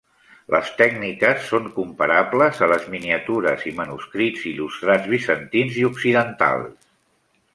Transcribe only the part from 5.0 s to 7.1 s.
bizantins i occidentals.